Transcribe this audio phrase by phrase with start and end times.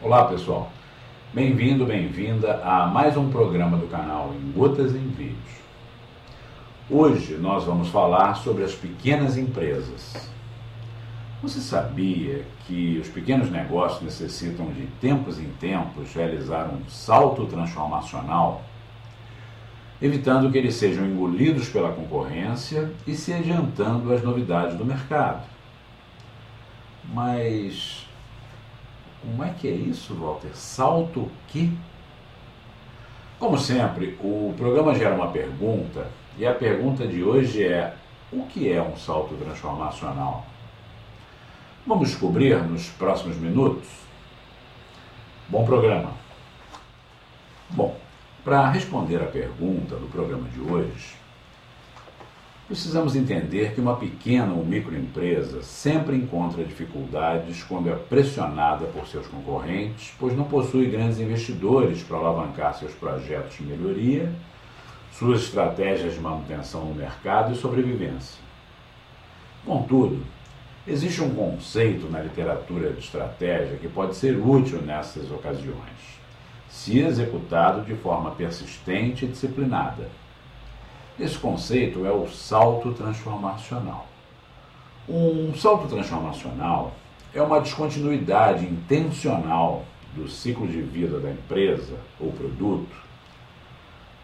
[0.00, 0.70] Olá pessoal,
[1.34, 5.58] bem-vindo, bem-vinda a mais um programa do canal Em Gotas em Vídeos.
[6.88, 10.30] Hoje nós vamos falar sobre as pequenas empresas.
[11.42, 18.62] Você sabia que os pequenos negócios necessitam de tempos em tempos realizar um salto transformacional,
[20.00, 25.42] evitando que eles sejam engolidos pela concorrência e se adiantando às novidades do mercado?
[27.12, 28.07] Mas
[29.20, 30.50] como é que é isso, Walter?
[30.54, 31.70] Salto o quê?
[33.38, 37.94] Como sempre, o programa gera uma pergunta e a pergunta de hoje é:
[38.32, 40.46] o que é um salto transformacional?
[41.86, 43.88] Vamos descobrir nos próximos minutos?
[45.48, 46.12] Bom programa.
[47.70, 47.96] Bom,
[48.44, 51.16] para responder a pergunta do programa de hoje,
[52.68, 59.26] Precisamos entender que uma pequena ou microempresa sempre encontra dificuldades quando é pressionada por seus
[59.26, 64.30] concorrentes, pois não possui grandes investidores para alavancar seus projetos de melhoria,
[65.10, 68.38] suas estratégias de manutenção no mercado e sobrevivência.
[69.64, 70.22] Contudo,
[70.86, 76.20] existe um conceito na literatura de estratégia que pode ser útil nessas ocasiões,
[76.68, 80.10] se executado de forma persistente e disciplinada.
[81.18, 84.06] Esse conceito é o salto transformacional.
[85.08, 86.92] Um salto transformacional
[87.34, 92.94] é uma descontinuidade intencional do ciclo de vida da empresa ou produto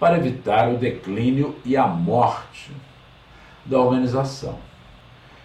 [0.00, 2.72] para evitar o declínio e a morte
[3.66, 4.58] da organização.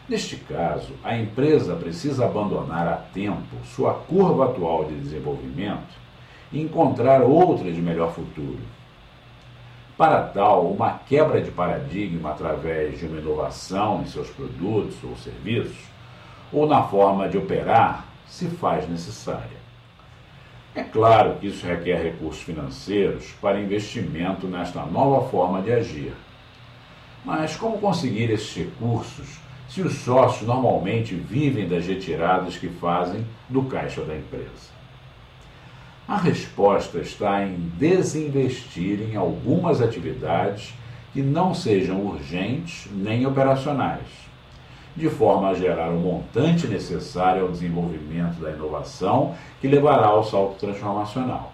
[0.07, 5.93] Neste caso, a empresa precisa abandonar a tempo sua curva atual de desenvolvimento
[6.53, 8.59] e encontrar outra de melhor futuro
[9.97, 15.77] para tal, uma quebra de paradigma através de uma inovação em seus produtos ou serviços,
[16.51, 19.63] ou na forma de operar, se faz necessária.
[20.75, 26.13] É claro que isso requer recursos financeiros para investimento nesta nova forma de agir.
[27.23, 33.63] Mas como conseguir esses recursos se os sócios normalmente vivem das retiradas que fazem do
[33.63, 34.73] caixa da empresa?
[36.05, 40.73] A resposta está em desinvestir em algumas atividades
[41.13, 44.07] que não sejam urgentes nem operacionais,
[44.97, 50.57] de forma a gerar o montante necessário ao desenvolvimento da inovação que levará ao salto
[50.59, 51.53] transformacional.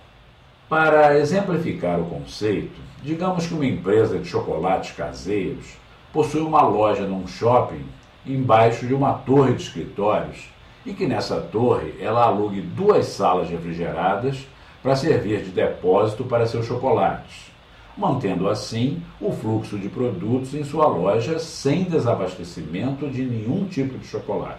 [0.68, 5.78] Para exemplificar o conceito, digamos que uma empresa de chocolates caseiros
[6.12, 7.86] possui uma loja num shopping
[8.26, 10.50] embaixo de uma torre de escritórios
[10.90, 14.48] e que nessa torre ela alugue duas salas refrigeradas
[14.82, 17.52] para servir de depósito para seus chocolates,
[17.96, 24.08] mantendo assim o fluxo de produtos em sua loja sem desabastecimento de nenhum tipo de
[24.08, 24.58] chocolate.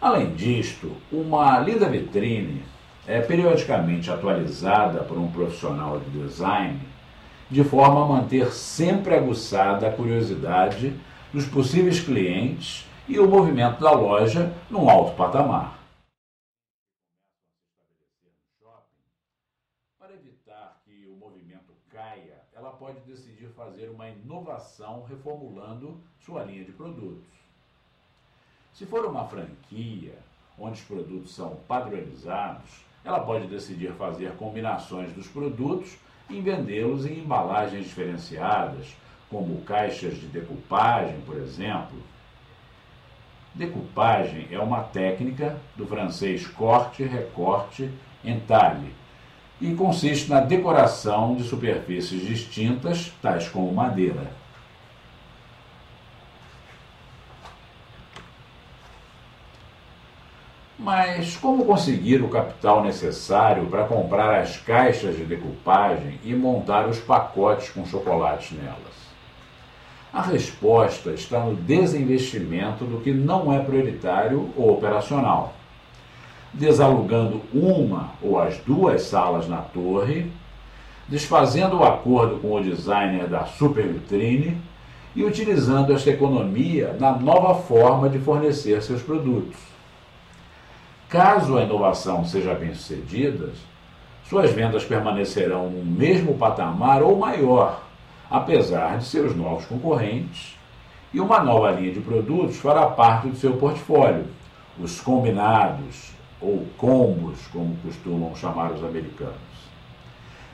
[0.00, 2.64] Além disto, uma linda vitrine
[3.06, 6.80] é periodicamente atualizada por um profissional de design
[7.48, 10.94] de forma a manter sempre aguçada a curiosidade
[11.32, 15.78] dos possíveis clientes e o movimento da loja num alto patamar.
[19.98, 26.64] Para evitar que o movimento caia, ela pode decidir fazer uma inovação reformulando sua linha
[26.64, 27.28] de produtos.
[28.72, 30.18] Se for uma franquia,
[30.58, 35.98] onde os produtos são padronizados, ela pode decidir fazer combinações dos produtos
[36.30, 38.96] e vendê-los em embalagens diferenciadas,
[39.28, 42.02] como caixas de decupagem, por exemplo,
[43.54, 47.90] Decoupagem é uma técnica do francês corte, recorte,
[48.24, 48.94] entalhe
[49.60, 54.32] e consiste na decoração de superfícies distintas, tais como madeira.
[60.76, 66.98] Mas como conseguir o capital necessário para comprar as caixas de decoupagem e montar os
[66.98, 69.01] pacotes com chocolates nelas?
[70.12, 75.54] A resposta está no desinvestimento do que não é prioritário ou operacional.
[76.52, 80.30] Desalugando uma ou as duas salas na torre,
[81.08, 84.60] desfazendo o acordo com o designer da super vitrine
[85.16, 89.56] e utilizando esta economia na nova forma de fornecer seus produtos.
[91.08, 93.50] Caso a inovação seja bem sucedida,
[94.28, 97.82] suas vendas permanecerão no mesmo patamar ou maior
[98.32, 100.56] apesar de seus novos concorrentes,
[101.12, 104.24] e uma nova linha de produtos fará parte do seu portfólio,
[104.80, 109.36] os combinados, ou combos, como costumam chamar os americanos,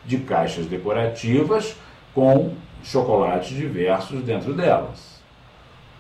[0.05, 1.77] de caixas decorativas
[2.13, 5.23] com chocolates diversos dentro delas.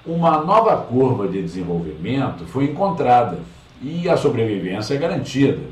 [0.04, 3.38] Uma nova curva de desenvolvimento foi encontrada
[3.80, 5.62] e a sobrevivência é garantida.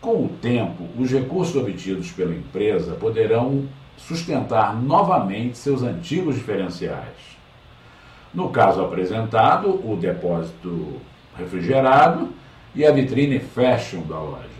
[0.00, 3.66] Com o tempo, os recursos obtidos pela empresa poderão
[3.96, 7.32] sustentar novamente seus antigos diferenciais.
[8.34, 11.00] No caso apresentado, o depósito
[11.36, 12.30] refrigerado
[12.74, 14.52] e a vitrine fashion da loja.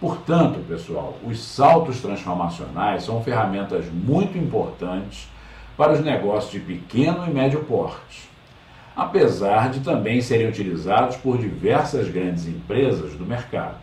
[0.00, 5.28] Portanto, pessoal, os saltos transformacionais são ferramentas muito importantes
[5.76, 8.28] para os negócios de pequeno e médio porte,
[8.96, 13.78] apesar de também serem utilizados por diversas grandes empresas do mercado.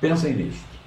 [0.00, 0.77] Pensem nisto.